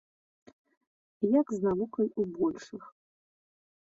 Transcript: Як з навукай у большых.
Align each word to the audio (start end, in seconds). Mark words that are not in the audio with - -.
Як 1.39 1.47
з 1.55 1.59
навукай 1.65 2.07
у 2.23 2.25
большых. 2.39 2.83